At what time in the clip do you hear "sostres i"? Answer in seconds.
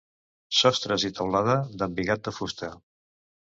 0.59-1.11